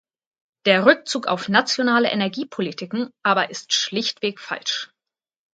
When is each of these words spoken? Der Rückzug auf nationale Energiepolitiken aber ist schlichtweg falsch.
Der 0.65 0.87
Rückzug 0.87 1.27
auf 1.27 1.47
nationale 1.47 2.09
Energiepolitiken 2.09 3.11
aber 3.23 3.51
ist 3.51 3.71
schlichtweg 3.73 4.39
falsch. 4.39 4.89